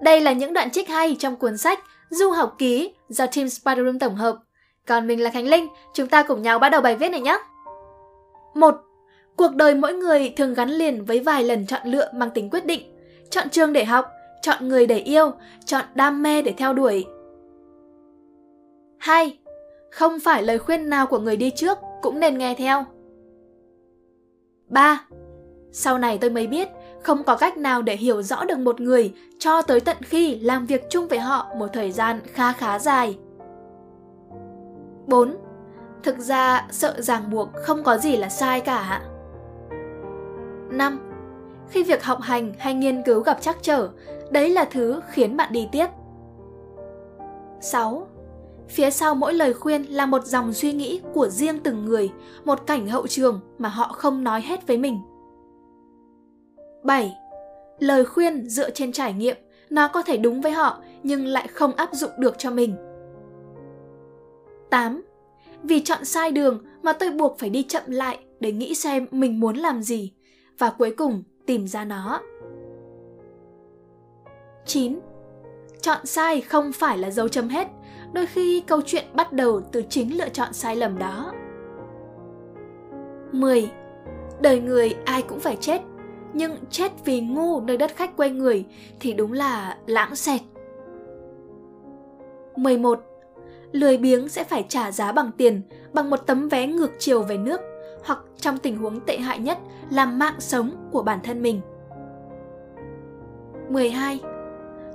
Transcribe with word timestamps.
Đây 0.00 0.20
là 0.20 0.32
những 0.32 0.52
đoạn 0.52 0.70
trích 0.70 0.88
hay 0.88 1.16
trong 1.18 1.36
cuốn 1.36 1.58
sách 1.58 1.80
Du 2.10 2.30
học 2.30 2.54
ký 2.58 2.94
do 3.08 3.26
Team 3.26 3.48
Spiderroom 3.48 3.98
tổng 3.98 4.14
hợp. 4.14 4.36
Còn 4.86 5.06
mình 5.06 5.22
là 5.22 5.30
Khánh 5.30 5.48
Linh, 5.48 5.68
chúng 5.94 6.08
ta 6.08 6.22
cùng 6.22 6.42
nhau 6.42 6.58
bắt 6.58 6.68
đầu 6.68 6.80
bài 6.80 6.96
viết 6.96 7.08
này 7.08 7.20
nhé. 7.20 7.38
1. 8.54 8.74
Cuộc 9.36 9.54
đời 9.54 9.74
mỗi 9.74 9.94
người 9.94 10.32
thường 10.36 10.54
gắn 10.54 10.70
liền 10.70 11.04
với 11.04 11.20
vài 11.20 11.44
lần 11.44 11.66
chọn 11.66 11.80
lựa 11.84 12.10
mang 12.14 12.30
tính 12.30 12.50
quyết 12.50 12.66
định. 12.66 12.94
Chọn 13.30 13.48
trường 13.50 13.72
để 13.72 13.84
học, 13.84 14.06
chọn 14.42 14.68
người 14.68 14.86
để 14.86 14.98
yêu, 14.98 15.30
chọn 15.64 15.84
đam 15.94 16.22
mê 16.22 16.42
để 16.42 16.54
theo 16.56 16.72
đuổi. 16.72 17.06
2. 18.98 19.38
Không 19.90 20.20
phải 20.20 20.42
lời 20.42 20.58
khuyên 20.58 20.90
nào 20.90 21.06
của 21.06 21.18
người 21.18 21.36
đi 21.36 21.50
trước 21.50 21.78
cũng 22.02 22.20
nên 22.20 22.38
nghe 22.38 22.54
theo. 22.54 22.84
3. 24.68 25.04
Sau 25.72 25.98
này 25.98 26.18
tôi 26.18 26.30
mới 26.30 26.46
biết, 26.46 26.68
không 27.04 27.24
có 27.24 27.36
cách 27.36 27.56
nào 27.56 27.82
để 27.82 27.96
hiểu 27.96 28.22
rõ 28.22 28.44
được 28.44 28.58
một 28.58 28.80
người 28.80 29.14
cho 29.38 29.62
tới 29.62 29.80
tận 29.80 29.96
khi 30.00 30.38
làm 30.38 30.66
việc 30.66 30.90
chung 30.90 31.08
với 31.08 31.18
họ 31.18 31.46
một 31.56 31.66
thời 31.72 31.92
gian 31.92 32.20
khá 32.32 32.52
khá 32.52 32.78
dài. 32.78 33.18
4. 35.06 35.36
Thực 36.02 36.18
ra, 36.18 36.66
sợ 36.70 36.94
ràng 36.98 37.30
buộc 37.30 37.48
không 37.54 37.82
có 37.82 37.96
gì 37.96 38.16
là 38.16 38.28
sai 38.28 38.60
cả. 38.60 39.02
5. 40.70 40.98
Khi 41.70 41.82
việc 41.82 42.04
học 42.04 42.18
hành 42.20 42.52
hay 42.58 42.74
nghiên 42.74 43.02
cứu 43.02 43.20
gặp 43.20 43.42
trắc 43.42 43.56
trở, 43.62 43.88
đấy 44.30 44.50
là 44.50 44.64
thứ 44.64 45.00
khiến 45.10 45.36
bạn 45.36 45.52
đi 45.52 45.68
tiếp. 45.72 45.86
6. 47.60 48.06
Phía 48.68 48.90
sau 48.90 49.14
mỗi 49.14 49.34
lời 49.34 49.54
khuyên 49.54 49.82
là 49.82 50.06
một 50.06 50.24
dòng 50.24 50.52
suy 50.52 50.72
nghĩ 50.72 51.00
của 51.14 51.28
riêng 51.28 51.60
từng 51.60 51.84
người, 51.84 52.10
một 52.44 52.66
cảnh 52.66 52.88
hậu 52.88 53.06
trường 53.06 53.40
mà 53.58 53.68
họ 53.68 53.92
không 53.92 54.24
nói 54.24 54.40
hết 54.40 54.66
với 54.66 54.78
mình. 54.78 55.00
7. 56.84 57.16
Lời 57.78 58.04
khuyên 58.04 58.48
dựa 58.48 58.70
trên 58.70 58.92
trải 58.92 59.12
nghiệm, 59.12 59.36
nó 59.70 59.88
có 59.88 60.02
thể 60.02 60.16
đúng 60.16 60.40
với 60.40 60.52
họ 60.52 60.82
nhưng 61.02 61.26
lại 61.26 61.48
không 61.48 61.72
áp 61.72 61.88
dụng 61.92 62.10
được 62.18 62.34
cho 62.38 62.50
mình. 62.50 62.76
8. 64.70 65.02
Vì 65.62 65.80
chọn 65.80 66.04
sai 66.04 66.30
đường 66.30 66.64
mà 66.82 66.92
tôi 66.92 67.10
buộc 67.10 67.38
phải 67.38 67.50
đi 67.50 67.62
chậm 67.62 67.82
lại 67.86 68.18
để 68.40 68.52
nghĩ 68.52 68.74
xem 68.74 69.06
mình 69.10 69.40
muốn 69.40 69.56
làm 69.56 69.82
gì 69.82 70.12
và 70.58 70.70
cuối 70.78 70.94
cùng 70.96 71.22
tìm 71.46 71.66
ra 71.66 71.84
nó. 71.84 72.20
9. 74.66 74.98
Chọn 75.80 76.06
sai 76.06 76.40
không 76.40 76.72
phải 76.72 76.98
là 76.98 77.10
dấu 77.10 77.28
chấm 77.28 77.48
hết, 77.48 77.68
đôi 78.12 78.26
khi 78.26 78.60
câu 78.60 78.80
chuyện 78.86 79.04
bắt 79.14 79.32
đầu 79.32 79.60
từ 79.72 79.82
chính 79.88 80.18
lựa 80.18 80.28
chọn 80.28 80.52
sai 80.52 80.76
lầm 80.76 80.98
đó. 80.98 81.32
10. 83.32 83.70
Đời 84.40 84.60
người 84.60 84.96
ai 85.04 85.22
cũng 85.22 85.40
phải 85.40 85.56
chết, 85.56 85.80
nhưng 86.34 86.56
chết 86.70 86.92
vì 87.04 87.20
ngu 87.20 87.60
nơi 87.60 87.76
đất 87.76 87.96
khách 87.96 88.16
quê 88.16 88.30
người 88.30 88.64
thì 89.00 89.12
đúng 89.12 89.32
là 89.32 89.76
lãng 89.86 90.16
xẹt. 90.16 90.40
11. 92.56 93.00
Lười 93.72 93.98
biếng 93.98 94.28
sẽ 94.28 94.44
phải 94.44 94.66
trả 94.68 94.92
giá 94.92 95.12
bằng 95.12 95.30
tiền, 95.36 95.62
bằng 95.92 96.10
một 96.10 96.16
tấm 96.16 96.48
vé 96.48 96.66
ngược 96.66 96.90
chiều 96.98 97.22
về 97.22 97.36
nước, 97.36 97.60
hoặc 98.04 98.18
trong 98.36 98.58
tình 98.58 98.78
huống 98.78 99.00
tệ 99.00 99.18
hại 99.18 99.38
nhất 99.38 99.58
là 99.90 100.06
mạng 100.06 100.34
sống 100.38 100.70
của 100.92 101.02
bản 101.02 101.18
thân 101.24 101.42
mình. 101.42 101.60
12. 103.68 104.20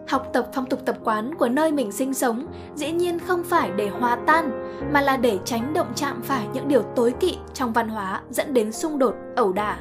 Học 0.08 0.30
tập 0.34 0.50
phong 0.54 0.66
tục 0.66 0.80
tập 0.86 0.98
quán 1.04 1.36
của 1.36 1.50
nơi 1.50 1.72
mình 1.72 1.92
sinh 1.92 2.14
sống 2.14 2.48
dĩ 2.76 2.92
nhiên 2.92 3.20
không 3.20 3.44
phải 3.44 3.72
để 3.76 3.90
hòa 3.90 4.16
tan, 4.16 4.52
mà 4.94 5.02
là 5.02 5.18
để 5.18 5.40
tránh 5.46 5.74
động 5.74 5.88
chạm 5.96 6.22
phải 6.22 6.48
những 6.54 6.68
điều 6.68 6.82
tối 6.82 7.14
kỵ 7.20 7.38
trong 7.54 7.74
văn 7.74 7.90
hóa 7.90 8.22
dẫn 8.30 8.54
đến 8.54 8.72
xung 8.72 9.00
đột, 9.00 9.16
ẩu 9.36 9.54
đả. 9.54 9.80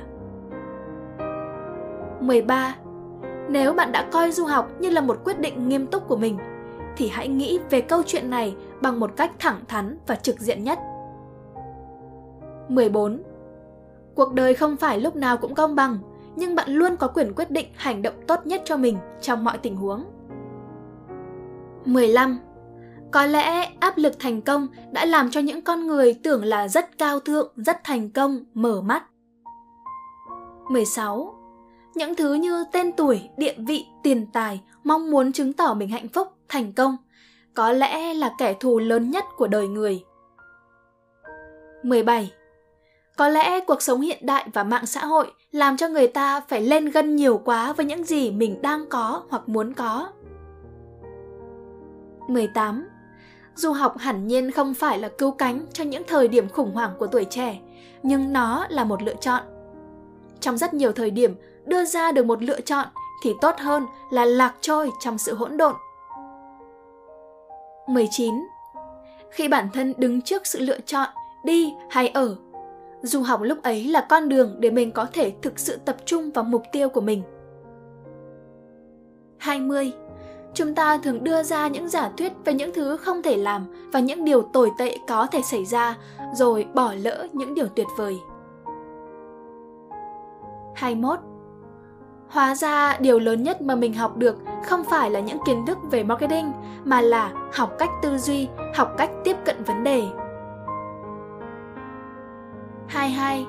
13. 2.28 2.74
Nếu 3.48 3.72
bạn 3.72 3.92
đã 3.92 4.08
coi 4.12 4.32
du 4.32 4.44
học 4.44 4.70
như 4.80 4.90
là 4.90 5.00
một 5.00 5.16
quyết 5.24 5.40
định 5.40 5.68
nghiêm 5.68 5.86
túc 5.86 6.08
của 6.08 6.16
mình, 6.16 6.38
thì 6.96 7.08
hãy 7.08 7.28
nghĩ 7.28 7.58
về 7.70 7.80
câu 7.80 8.02
chuyện 8.06 8.30
này 8.30 8.56
bằng 8.80 9.00
một 9.00 9.10
cách 9.16 9.32
thẳng 9.38 9.60
thắn 9.68 9.98
và 10.06 10.14
trực 10.14 10.40
diện 10.40 10.64
nhất. 10.64 10.78
14. 12.68 13.22
Cuộc 14.14 14.32
đời 14.32 14.54
không 14.54 14.76
phải 14.76 15.00
lúc 15.00 15.16
nào 15.16 15.36
cũng 15.36 15.54
công 15.54 15.74
bằng, 15.74 15.98
nhưng 16.36 16.54
bạn 16.54 16.70
luôn 16.70 16.96
có 16.96 17.08
quyền 17.08 17.32
quyết 17.36 17.50
định 17.50 17.66
hành 17.74 18.02
động 18.02 18.14
tốt 18.26 18.46
nhất 18.46 18.62
cho 18.64 18.76
mình 18.76 18.98
trong 19.20 19.44
mọi 19.44 19.58
tình 19.58 19.76
huống. 19.76 20.04
15. 21.84 22.38
Có 23.10 23.26
lẽ 23.26 23.70
áp 23.80 23.98
lực 23.98 24.12
thành 24.18 24.42
công 24.42 24.68
đã 24.92 25.04
làm 25.04 25.30
cho 25.30 25.40
những 25.40 25.62
con 25.62 25.86
người 25.86 26.14
tưởng 26.22 26.44
là 26.44 26.68
rất 26.68 26.98
cao 26.98 27.20
thượng, 27.20 27.52
rất 27.56 27.84
thành 27.84 28.10
công, 28.10 28.44
mở 28.54 28.80
mắt. 28.80 29.02
16. 30.70 31.37
Những 31.98 32.14
thứ 32.14 32.34
như 32.34 32.64
tên 32.72 32.92
tuổi, 32.92 33.28
địa 33.36 33.54
vị, 33.58 33.86
tiền 34.02 34.26
tài, 34.32 34.60
mong 34.84 35.10
muốn 35.10 35.32
chứng 35.32 35.52
tỏ 35.52 35.74
mình 35.74 35.88
hạnh 35.88 36.08
phúc, 36.08 36.28
thành 36.48 36.72
công, 36.72 36.96
có 37.54 37.72
lẽ 37.72 38.14
là 38.14 38.34
kẻ 38.38 38.54
thù 38.60 38.78
lớn 38.78 39.10
nhất 39.10 39.24
của 39.36 39.46
đời 39.46 39.68
người. 39.68 40.04
17. 41.82 42.32
Có 43.16 43.28
lẽ 43.28 43.60
cuộc 43.60 43.82
sống 43.82 44.00
hiện 44.00 44.26
đại 44.26 44.48
và 44.52 44.64
mạng 44.64 44.86
xã 44.86 45.04
hội 45.06 45.32
làm 45.50 45.76
cho 45.76 45.88
người 45.88 46.06
ta 46.06 46.40
phải 46.40 46.60
lên 46.60 46.90
gân 46.90 47.16
nhiều 47.16 47.40
quá 47.44 47.72
với 47.72 47.86
những 47.86 48.04
gì 48.04 48.30
mình 48.30 48.62
đang 48.62 48.88
có 48.88 49.22
hoặc 49.30 49.48
muốn 49.48 49.74
có. 49.74 50.08
18. 52.28 52.88
Du 53.54 53.72
học 53.72 53.98
hẳn 53.98 54.26
nhiên 54.26 54.50
không 54.50 54.74
phải 54.74 54.98
là 54.98 55.08
cứu 55.08 55.30
cánh 55.30 55.66
cho 55.72 55.84
những 55.84 56.02
thời 56.06 56.28
điểm 56.28 56.48
khủng 56.48 56.74
hoảng 56.74 56.92
của 56.98 57.06
tuổi 57.06 57.24
trẻ, 57.24 57.58
nhưng 58.02 58.32
nó 58.32 58.66
là 58.68 58.84
một 58.84 59.02
lựa 59.02 59.14
chọn. 59.14 59.42
Trong 60.40 60.58
rất 60.58 60.74
nhiều 60.74 60.92
thời 60.92 61.10
điểm, 61.10 61.34
đưa 61.64 61.84
ra 61.84 62.12
được 62.12 62.26
một 62.26 62.42
lựa 62.42 62.60
chọn 62.60 62.86
thì 63.22 63.34
tốt 63.40 63.54
hơn 63.58 63.86
là 64.10 64.24
lạc 64.24 64.54
trôi 64.60 64.90
trong 65.00 65.18
sự 65.18 65.34
hỗn 65.34 65.56
độn. 65.56 65.74
19. 67.88 68.34
Khi 69.30 69.48
bản 69.48 69.68
thân 69.74 69.94
đứng 69.96 70.22
trước 70.22 70.46
sự 70.46 70.60
lựa 70.60 70.78
chọn 70.86 71.08
đi 71.44 71.74
hay 71.90 72.08
ở, 72.08 72.36
du 73.02 73.22
học 73.22 73.40
lúc 73.42 73.62
ấy 73.62 73.84
là 73.84 74.06
con 74.08 74.28
đường 74.28 74.56
để 74.58 74.70
mình 74.70 74.92
có 74.92 75.06
thể 75.12 75.32
thực 75.42 75.58
sự 75.58 75.78
tập 75.84 75.96
trung 76.04 76.30
vào 76.30 76.44
mục 76.44 76.62
tiêu 76.72 76.88
của 76.88 77.00
mình. 77.00 77.22
20 79.38 79.92
chúng 80.54 80.74
ta 80.74 80.98
thường 80.98 81.24
đưa 81.24 81.42
ra 81.42 81.68
những 81.68 81.88
giả 81.88 82.10
thuyết 82.16 82.32
về 82.44 82.54
những 82.54 82.72
thứ 82.74 82.96
không 82.96 83.22
thể 83.22 83.36
làm 83.36 83.90
và 83.92 84.00
những 84.00 84.24
điều 84.24 84.42
tồi 84.42 84.70
tệ 84.78 84.96
có 85.08 85.26
thể 85.26 85.42
xảy 85.42 85.64
ra, 85.64 85.96
rồi 86.34 86.66
bỏ 86.74 86.92
lỡ 87.02 87.26
những 87.32 87.54
điều 87.54 87.66
tuyệt 87.66 87.86
vời. 87.96 88.18
21. 90.78 91.18
Hóa 92.28 92.54
ra 92.54 92.96
điều 93.00 93.18
lớn 93.18 93.42
nhất 93.42 93.62
mà 93.62 93.74
mình 93.74 93.94
học 93.94 94.16
được 94.16 94.36
không 94.64 94.84
phải 94.84 95.10
là 95.10 95.20
những 95.20 95.38
kiến 95.46 95.66
thức 95.66 95.78
về 95.90 96.02
marketing, 96.02 96.52
mà 96.84 97.00
là 97.00 97.32
học 97.52 97.72
cách 97.78 97.90
tư 98.02 98.18
duy, 98.18 98.48
học 98.74 98.94
cách 98.98 99.10
tiếp 99.24 99.36
cận 99.44 99.64
vấn 99.64 99.84
đề. 99.84 100.02
22. 102.86 103.46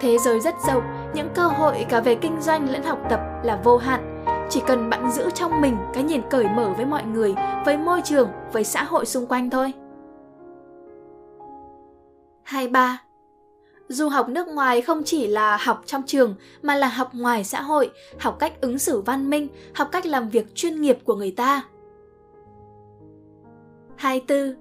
Thế 0.00 0.18
giới 0.18 0.40
rất 0.40 0.54
rộng, 0.66 0.82
những 1.14 1.28
cơ 1.34 1.46
hội 1.46 1.86
cả 1.88 2.00
về 2.00 2.14
kinh 2.14 2.40
doanh 2.40 2.70
lẫn 2.70 2.82
học 2.82 2.98
tập 3.10 3.20
là 3.42 3.60
vô 3.64 3.76
hạn 3.76 4.24
chỉ 4.50 4.62
cần 4.66 4.90
bạn 4.90 5.10
giữ 5.10 5.30
trong 5.30 5.60
mình 5.60 5.76
cái 5.94 6.02
nhìn 6.02 6.22
cởi 6.30 6.48
mở 6.56 6.72
với 6.76 6.86
mọi 6.86 7.04
người 7.04 7.34
với 7.64 7.78
môi 7.78 8.02
trường 8.02 8.28
với 8.52 8.64
xã 8.64 8.82
hội 8.84 9.06
xung 9.06 9.26
quanh 9.26 9.50
thôi 9.50 9.72
23 12.42 13.07
Du 13.88 14.08
học 14.08 14.28
nước 14.28 14.48
ngoài 14.48 14.80
không 14.80 15.02
chỉ 15.04 15.26
là 15.26 15.56
học 15.56 15.82
trong 15.86 16.02
trường 16.06 16.34
mà 16.62 16.74
là 16.74 16.88
học 16.88 17.10
ngoài 17.14 17.44
xã 17.44 17.62
hội, 17.62 17.90
học 18.18 18.36
cách 18.38 18.60
ứng 18.60 18.78
xử 18.78 19.00
văn 19.00 19.30
minh, 19.30 19.48
học 19.74 19.88
cách 19.92 20.06
làm 20.06 20.28
việc 20.28 20.54
chuyên 20.54 20.80
nghiệp 20.80 20.98
của 21.04 21.14
người 21.14 21.30
ta. 21.30 21.62
24. 23.96 24.54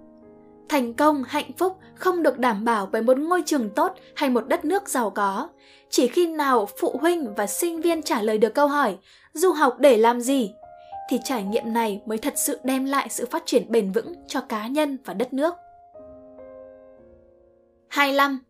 Thành 0.69 0.93
công, 0.93 1.23
hạnh 1.23 1.51
phúc 1.57 1.77
không 1.95 2.23
được 2.23 2.39
đảm 2.39 2.66
bảo 2.66 2.89
bởi 2.91 3.01
một 3.01 3.17
ngôi 3.17 3.43
trường 3.45 3.69
tốt 3.69 3.93
hay 4.16 4.29
một 4.29 4.47
đất 4.47 4.66
nước 4.66 4.89
giàu 4.89 5.09
có. 5.09 5.49
Chỉ 5.89 6.07
khi 6.07 6.27
nào 6.27 6.67
phụ 6.79 6.97
huynh 7.01 7.35
và 7.35 7.47
sinh 7.47 7.81
viên 7.81 8.01
trả 8.01 8.21
lời 8.21 8.37
được 8.37 8.53
câu 8.53 8.67
hỏi 8.67 8.97
du 9.33 9.51
học 9.51 9.75
để 9.79 9.97
làm 9.97 10.21
gì 10.21 10.53
thì 11.09 11.19
trải 11.23 11.43
nghiệm 11.43 11.73
này 11.73 12.02
mới 12.05 12.17
thật 12.17 12.34
sự 12.37 12.59
đem 12.63 12.85
lại 12.85 13.09
sự 13.09 13.25
phát 13.31 13.43
triển 13.46 13.72
bền 13.72 13.91
vững 13.91 14.13
cho 14.28 14.41
cá 14.41 14.67
nhân 14.67 14.97
và 15.05 15.13
đất 15.13 15.34
nước. 15.34 15.53
25. 17.87 18.47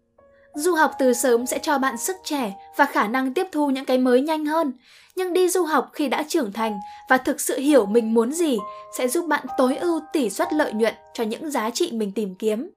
Du 0.58 0.76
học 0.76 0.92
từ 1.00 1.14
sớm 1.14 1.46
sẽ 1.46 1.60
cho 1.60 1.78
bạn 1.78 1.98
sức 1.98 2.16
trẻ 2.24 2.54
và 2.76 2.86
khả 2.86 3.08
năng 3.08 3.34
tiếp 3.34 3.48
thu 3.52 3.70
những 3.70 3.86
cái 3.86 3.98
mới 3.98 4.22
nhanh 4.22 4.46
hơn, 4.46 4.74
nhưng 5.16 5.34
đi 5.34 5.50
du 5.50 5.64
học 5.64 5.90
khi 5.94 6.08
đã 6.08 6.24
trưởng 6.28 6.54
thành 6.54 6.80
và 7.10 7.18
thực 7.18 7.42
sự 7.42 7.58
hiểu 7.58 7.86
mình 7.86 8.14
muốn 8.14 8.32
gì 8.32 8.58
sẽ 8.98 9.08
giúp 9.08 9.26
bạn 9.28 9.46
tối 9.58 9.78
ưu 9.78 10.02
tỷ 10.14 10.30
suất 10.30 10.54
lợi 10.54 10.74
nhuận 10.74 10.94
cho 11.14 11.24
những 11.24 11.52
giá 11.52 11.70
trị 11.70 11.92
mình 11.92 12.12
tìm 12.12 12.36
kiếm. 12.36 12.70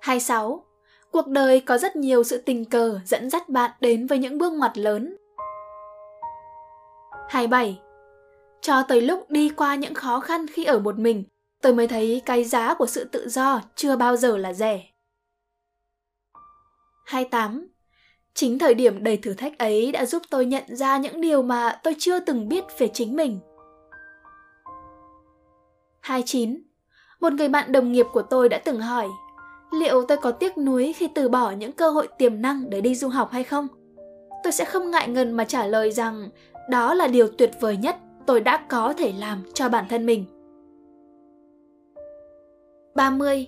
26. 0.00 0.64
Cuộc 1.12 1.26
đời 1.26 1.60
có 1.60 1.78
rất 1.78 1.96
nhiều 1.96 2.24
sự 2.24 2.38
tình 2.38 2.64
cờ 2.64 3.00
dẫn 3.04 3.30
dắt 3.30 3.48
bạn 3.48 3.70
đến 3.80 4.06
với 4.06 4.18
những 4.18 4.38
bước 4.38 4.52
ngoặt 4.52 4.78
lớn. 4.78 5.16
27. 7.28 7.80
Cho 8.60 8.82
tới 8.82 9.00
lúc 9.00 9.30
đi 9.30 9.48
qua 9.48 9.74
những 9.74 9.94
khó 9.94 10.20
khăn 10.20 10.46
khi 10.46 10.64
ở 10.64 10.78
một 10.78 10.98
mình, 10.98 11.24
tôi 11.62 11.74
mới 11.74 11.88
thấy 11.88 12.22
cái 12.26 12.44
giá 12.44 12.74
của 12.74 12.86
sự 12.86 13.04
tự 13.04 13.28
do 13.28 13.60
chưa 13.74 13.96
bao 13.96 14.16
giờ 14.16 14.36
là 14.36 14.52
rẻ. 14.52 14.82
28. 17.08 17.68
Chính 18.34 18.58
thời 18.58 18.74
điểm 18.74 19.04
đầy 19.04 19.16
thử 19.16 19.34
thách 19.34 19.58
ấy 19.58 19.92
đã 19.92 20.06
giúp 20.06 20.22
tôi 20.30 20.46
nhận 20.46 20.76
ra 20.76 20.98
những 20.98 21.20
điều 21.20 21.42
mà 21.42 21.80
tôi 21.82 21.94
chưa 21.98 22.20
từng 22.20 22.48
biết 22.48 22.64
về 22.78 22.88
chính 22.92 23.16
mình. 23.16 23.40
29. 26.00 26.62
Một 27.20 27.32
người 27.32 27.48
bạn 27.48 27.72
đồng 27.72 27.92
nghiệp 27.92 28.06
của 28.12 28.22
tôi 28.22 28.48
đã 28.48 28.58
từng 28.64 28.80
hỏi, 28.80 29.06
liệu 29.72 30.04
tôi 30.08 30.18
có 30.18 30.30
tiếc 30.30 30.58
nuối 30.58 30.92
khi 30.96 31.08
từ 31.14 31.28
bỏ 31.28 31.50
những 31.50 31.72
cơ 31.72 31.90
hội 31.90 32.08
tiềm 32.18 32.42
năng 32.42 32.70
để 32.70 32.80
đi 32.80 32.94
du 32.94 33.08
học 33.08 33.30
hay 33.30 33.44
không? 33.44 33.68
Tôi 34.44 34.52
sẽ 34.52 34.64
không 34.64 34.90
ngại 34.90 35.08
ngần 35.08 35.32
mà 35.32 35.44
trả 35.44 35.66
lời 35.66 35.92
rằng, 35.92 36.28
đó 36.70 36.94
là 36.94 37.06
điều 37.06 37.28
tuyệt 37.28 37.50
vời 37.60 37.76
nhất 37.76 37.96
tôi 38.26 38.40
đã 38.40 38.66
có 38.68 38.94
thể 38.96 39.12
làm 39.18 39.42
cho 39.54 39.68
bản 39.68 39.84
thân 39.88 40.06
mình. 40.06 40.24
30. 42.94 43.46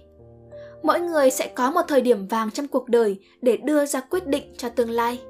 Mỗi 0.82 1.00
người 1.00 1.30
sẽ 1.30 1.48
có 1.54 1.70
một 1.70 1.82
thời 1.88 2.00
điểm 2.00 2.26
vàng 2.26 2.50
trong 2.50 2.68
cuộc 2.68 2.88
đời 2.88 3.18
để 3.42 3.56
đưa 3.56 3.86
ra 3.86 4.00
quyết 4.00 4.26
định 4.26 4.54
cho 4.56 4.68
tương 4.68 4.90
lai. 4.90 5.20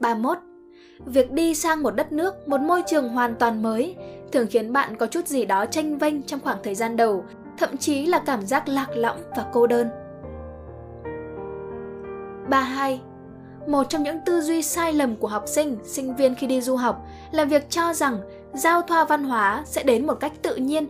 31. 0.00 0.38
Việc 1.06 1.32
đi 1.32 1.54
sang 1.54 1.82
một 1.82 1.90
đất 1.90 2.12
nước, 2.12 2.48
một 2.48 2.60
môi 2.60 2.82
trường 2.86 3.08
hoàn 3.08 3.34
toàn 3.34 3.62
mới 3.62 3.96
thường 4.32 4.46
khiến 4.50 4.72
bạn 4.72 4.96
có 4.96 5.06
chút 5.06 5.26
gì 5.26 5.44
đó 5.44 5.66
tranh 5.66 5.98
vênh 5.98 6.22
trong 6.22 6.40
khoảng 6.40 6.58
thời 6.62 6.74
gian 6.74 6.96
đầu, 6.96 7.24
thậm 7.58 7.76
chí 7.76 8.06
là 8.06 8.18
cảm 8.26 8.46
giác 8.46 8.68
lạc 8.68 8.88
lõng 8.96 9.18
và 9.36 9.46
cô 9.52 9.66
đơn. 9.66 9.88
32. 12.50 13.00
Một 13.66 13.82
trong 13.88 14.02
những 14.02 14.18
tư 14.26 14.40
duy 14.40 14.62
sai 14.62 14.92
lầm 14.92 15.16
của 15.16 15.28
học 15.28 15.44
sinh, 15.46 15.78
sinh 15.84 16.16
viên 16.16 16.34
khi 16.34 16.46
đi 16.46 16.60
du 16.60 16.76
học 16.76 17.06
là 17.32 17.44
việc 17.44 17.70
cho 17.70 17.94
rằng 17.94 18.18
giao 18.54 18.82
thoa 18.82 19.04
văn 19.04 19.24
hóa 19.24 19.62
sẽ 19.66 19.82
đến 19.82 20.06
một 20.06 20.14
cách 20.14 20.32
tự 20.42 20.56
nhiên. 20.56 20.86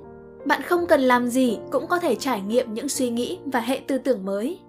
Bạn 0.46 0.62
không 0.62 0.86
cần 0.86 1.00
làm 1.00 1.28
gì 1.28 1.58
cũng 1.70 1.86
có 1.86 1.98
thể 1.98 2.14
trải 2.14 2.40
nghiệm 2.40 2.74
những 2.74 2.88
suy 2.88 3.10
nghĩ 3.10 3.38
và 3.44 3.60
hệ 3.60 3.80
tư 3.86 3.98
tưởng 3.98 4.24
mới. 4.24 4.60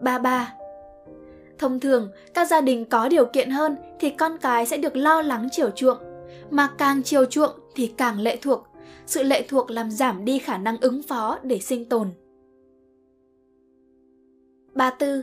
33. 0.00 0.54
Thông 1.58 1.80
thường, 1.80 2.10
các 2.34 2.48
gia 2.48 2.60
đình 2.60 2.84
có 2.84 3.08
điều 3.08 3.26
kiện 3.26 3.50
hơn 3.50 3.76
thì 4.00 4.10
con 4.10 4.38
cái 4.38 4.66
sẽ 4.66 4.76
được 4.76 4.96
lo 4.96 5.22
lắng 5.22 5.48
chiều 5.52 5.70
chuộng, 5.70 5.98
mà 6.50 6.68
càng 6.78 7.02
chiều 7.02 7.24
chuộng 7.24 7.50
thì 7.74 7.86
càng 7.86 8.20
lệ 8.20 8.36
thuộc. 8.42 8.66
Sự 9.06 9.22
lệ 9.22 9.46
thuộc 9.48 9.70
làm 9.70 9.90
giảm 9.90 10.24
đi 10.24 10.38
khả 10.38 10.58
năng 10.58 10.80
ứng 10.80 11.02
phó 11.02 11.38
để 11.42 11.58
sinh 11.58 11.84
tồn. 11.84 12.10
34. 14.74 15.22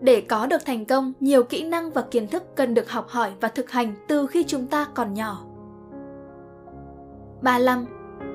Để 0.00 0.20
có 0.20 0.46
được 0.46 0.64
thành 0.64 0.84
công, 0.84 1.12
nhiều 1.20 1.42
kỹ 1.42 1.62
năng 1.62 1.90
và 1.90 2.02
kiến 2.02 2.28
thức 2.28 2.42
cần 2.56 2.74
được 2.74 2.90
học 2.90 3.08
hỏi 3.08 3.32
và 3.40 3.48
thực 3.48 3.70
hành 3.70 3.94
từ 4.08 4.26
khi 4.26 4.44
chúng 4.44 4.66
ta 4.66 4.86
còn 4.94 5.14
nhỏ. 5.14 5.44
35. 7.42 7.86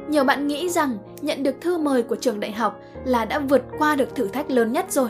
Nhiều 0.10 0.24
bạn 0.24 0.48
nghĩ 0.48 0.70
rằng 0.70 0.98
nhận 1.22 1.44
được 1.44 1.62
thư 1.62 1.78
mời 1.78 2.04
của 2.04 2.16
trường 2.16 2.40
đại 2.40 2.52
học 2.52 2.80
là 3.06 3.26
đã 3.26 3.40
vượt 3.40 3.62
qua 3.78 3.96
được 3.96 4.16
thử 4.16 4.28
thách 4.28 4.52
lớn 4.52 4.74
nhất 4.74 4.92
rồi. 4.92 5.10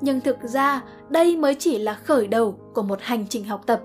Nhưng 0.00 0.20
thực 0.20 0.36
ra, 0.42 0.82
đây 1.08 1.36
mới 1.36 1.54
chỉ 1.54 1.78
là 1.78 1.94
khởi 1.94 2.26
đầu 2.26 2.58
của 2.74 2.82
một 2.82 2.98
hành 3.02 3.26
trình 3.28 3.44
học 3.44 3.62
tập. 3.66 3.80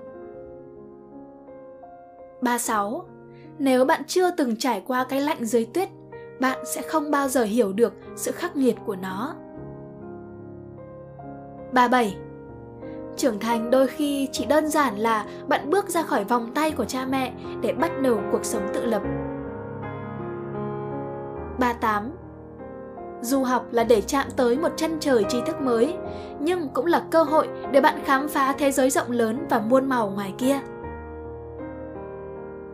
36. 2.40 3.04
Nếu 3.58 3.84
bạn 3.84 4.02
chưa 4.06 4.30
từng 4.30 4.56
trải 4.56 4.82
qua 4.86 5.04
cái 5.04 5.20
lạnh 5.20 5.44
dưới 5.44 5.64
tuyết, 5.64 5.88
bạn 6.40 6.58
sẽ 6.74 6.82
không 6.82 7.10
bao 7.10 7.28
giờ 7.28 7.44
hiểu 7.44 7.72
được 7.72 7.92
sự 8.16 8.32
khắc 8.32 8.56
nghiệt 8.56 8.76
của 8.86 8.96
nó. 8.96 9.34
37. 11.72 12.16
Trưởng 13.16 13.38
thành 13.38 13.70
đôi 13.70 13.86
khi 13.86 14.28
chỉ 14.32 14.44
đơn 14.44 14.68
giản 14.68 14.96
là 14.96 15.26
bạn 15.48 15.70
bước 15.70 15.88
ra 15.88 16.02
khỏi 16.02 16.24
vòng 16.24 16.50
tay 16.54 16.70
của 16.70 16.84
cha 16.84 17.06
mẹ 17.06 17.32
để 17.62 17.72
bắt 17.72 17.90
đầu 18.02 18.20
cuộc 18.32 18.44
sống 18.44 18.68
tự 18.74 18.84
lập. 18.86 19.02
38. 21.58 22.10
Du 23.20 23.42
học 23.42 23.66
là 23.70 23.84
để 23.84 24.00
chạm 24.00 24.26
tới 24.36 24.58
một 24.58 24.68
chân 24.76 24.96
trời 25.00 25.24
tri 25.28 25.40
thức 25.46 25.60
mới, 25.60 25.94
nhưng 26.40 26.68
cũng 26.68 26.86
là 26.86 27.02
cơ 27.10 27.22
hội 27.22 27.48
để 27.72 27.80
bạn 27.80 28.00
khám 28.04 28.28
phá 28.28 28.54
thế 28.58 28.70
giới 28.70 28.90
rộng 28.90 29.10
lớn 29.10 29.46
và 29.50 29.58
muôn 29.60 29.88
màu 29.88 30.10
ngoài 30.10 30.34
kia. 30.38 30.60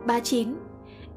39. 0.05 0.55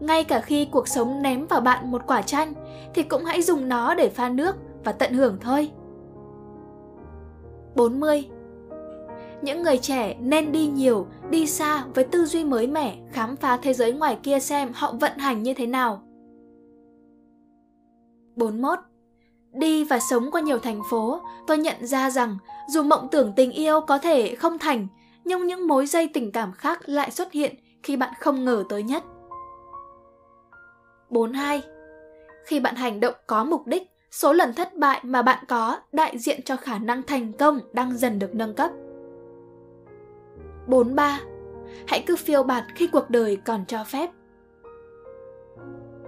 Ngay 0.00 0.24
cả 0.24 0.40
khi 0.40 0.64
cuộc 0.64 0.88
sống 0.88 1.22
ném 1.22 1.46
vào 1.46 1.60
bạn 1.60 1.90
một 1.90 2.02
quả 2.06 2.22
chanh 2.22 2.54
thì 2.94 3.02
cũng 3.02 3.24
hãy 3.24 3.42
dùng 3.42 3.68
nó 3.68 3.94
để 3.94 4.08
pha 4.08 4.28
nước 4.28 4.56
và 4.84 4.92
tận 4.92 5.12
hưởng 5.12 5.38
thôi. 5.40 5.70
40. 7.74 8.24
Những 9.42 9.62
người 9.62 9.78
trẻ 9.78 10.14
nên 10.20 10.52
đi 10.52 10.66
nhiều, 10.66 11.06
đi 11.30 11.46
xa 11.46 11.84
với 11.94 12.04
tư 12.04 12.24
duy 12.24 12.44
mới 12.44 12.66
mẻ, 12.66 12.96
khám 13.10 13.36
phá 13.36 13.56
thế 13.56 13.72
giới 13.72 13.92
ngoài 13.92 14.18
kia 14.22 14.40
xem 14.40 14.70
họ 14.74 14.94
vận 15.00 15.18
hành 15.18 15.42
như 15.42 15.54
thế 15.54 15.66
nào. 15.66 16.05
41. 18.36 18.78
Đi 19.52 19.84
và 19.84 19.98
sống 19.98 20.30
qua 20.30 20.40
nhiều 20.40 20.58
thành 20.58 20.80
phố, 20.90 21.20
tôi 21.46 21.58
nhận 21.58 21.86
ra 21.86 22.10
rằng 22.10 22.38
dù 22.68 22.82
mộng 22.82 23.08
tưởng 23.10 23.32
tình 23.36 23.52
yêu 23.52 23.80
có 23.80 23.98
thể 23.98 24.34
không 24.34 24.58
thành, 24.58 24.86
nhưng 25.24 25.46
những 25.46 25.68
mối 25.68 25.86
dây 25.86 26.08
tình 26.14 26.32
cảm 26.32 26.52
khác 26.52 26.88
lại 26.88 27.10
xuất 27.10 27.32
hiện 27.32 27.54
khi 27.82 27.96
bạn 27.96 28.14
không 28.20 28.44
ngờ 28.44 28.64
tới 28.68 28.82
nhất. 28.82 29.04
42. 31.10 31.62
Khi 32.44 32.60
bạn 32.60 32.74
hành 32.74 33.00
động 33.00 33.14
có 33.26 33.44
mục 33.44 33.66
đích, 33.66 33.82
số 34.10 34.32
lần 34.32 34.54
thất 34.54 34.74
bại 34.74 35.00
mà 35.02 35.22
bạn 35.22 35.44
có 35.48 35.80
đại 35.92 36.18
diện 36.18 36.42
cho 36.42 36.56
khả 36.56 36.78
năng 36.78 37.02
thành 37.02 37.32
công 37.32 37.60
đang 37.72 37.96
dần 37.98 38.18
được 38.18 38.34
nâng 38.34 38.54
cấp. 38.54 38.70
43. 40.66 41.20
Hãy 41.86 42.04
cứ 42.06 42.16
phiêu 42.16 42.42
bạt 42.42 42.64
khi 42.74 42.86
cuộc 42.86 43.10
đời 43.10 43.36
còn 43.44 43.64
cho 43.66 43.84
phép. 43.84 44.10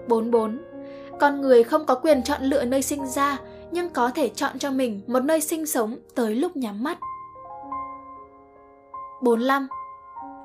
44. 0.08 0.67
Con 1.20 1.40
người 1.40 1.64
không 1.64 1.84
có 1.86 1.94
quyền 1.94 2.22
chọn 2.22 2.42
lựa 2.42 2.64
nơi 2.64 2.82
sinh 2.82 3.06
ra, 3.06 3.38
nhưng 3.70 3.90
có 3.90 4.10
thể 4.10 4.28
chọn 4.28 4.58
cho 4.58 4.70
mình 4.70 5.00
một 5.06 5.20
nơi 5.20 5.40
sinh 5.40 5.66
sống 5.66 5.96
tới 6.14 6.34
lúc 6.34 6.56
nhắm 6.56 6.82
mắt. 6.82 6.98
45. 9.22 9.68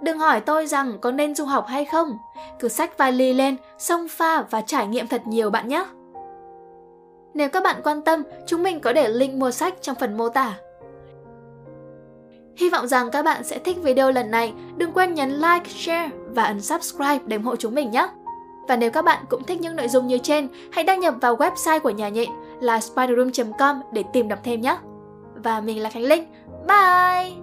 Đừng 0.02 0.20
hỏi 0.20 0.42
tôi 0.42 0.68
rằng 0.68 0.98
có 1.02 1.12
nên 1.12 1.36
du 1.36 1.46
học 1.46 1.66
hay 1.68 1.86
không, 1.86 2.18
cứ 2.60 2.68
xách 2.68 2.98
vali 2.98 3.34
lên, 3.34 3.58
xông 3.78 4.08
pha 4.08 4.42
và 4.42 4.62
trải 4.62 4.88
nghiệm 4.88 5.08
thật 5.08 5.28
nhiều 5.28 5.50
bạn 5.50 5.68
nhé. 5.68 5.86
Nếu 7.34 7.50
các 7.50 7.64
bạn 7.64 7.82
quan 7.84 8.02
tâm, 8.02 8.24
chúng 8.48 8.64
mình 8.64 8.80
có 8.80 8.94
để 8.94 9.10
link 9.10 9.34
mua 9.34 9.52
sách 9.52 9.74
trong 9.82 9.96
phần 9.96 10.18
mô 10.18 10.30
tả. 10.30 10.54
Hy 12.56 12.70
vọng 12.70 12.88
rằng 12.88 13.12
các 13.12 13.26
bạn 13.26 13.44
sẽ 13.44 13.60
thích 13.60 13.78
video 13.84 14.12
lần 14.12 14.32
này. 14.32 14.54
Đừng 14.78 14.92
quên 14.92 15.14
nhấn 15.14 15.30
like, 15.30 15.70
share 15.70 16.10
và 16.26 16.44
ấn 16.44 16.62
subscribe 16.62 17.20
để 17.26 17.38
ủng 17.38 17.46
hộ 17.46 17.56
chúng 17.56 17.76
mình 17.76 17.92
nhé. 17.92 18.08
Và 18.68 18.76
nếu 18.76 18.92
các 18.92 19.06
bạn 19.06 19.26
cũng 19.30 19.44
thích 19.44 19.62
những 19.62 19.76
nội 19.76 19.88
dung 19.88 20.08
như 20.08 20.18
trên, 20.18 20.48
hãy 20.72 20.84
đăng 20.84 21.00
nhập 21.00 21.14
vào 21.22 21.36
website 21.36 21.80
của 21.80 21.90
nhà 21.90 22.10
nhện 22.10 22.30
là 22.62 22.80
spiderroom.com 22.80 23.82
để 23.92 24.04
tìm 24.14 24.28
đọc 24.28 24.40
thêm 24.44 24.62
nhé. 24.62 24.78
Và 25.36 25.62
mình 25.62 25.82
là 25.82 25.90
Khánh 25.90 26.04
Linh. 26.04 26.24
Bye! 26.68 27.43